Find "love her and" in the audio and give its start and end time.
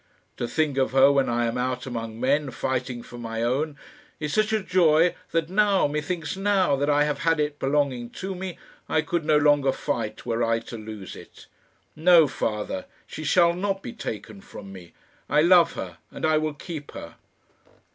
15.43-16.25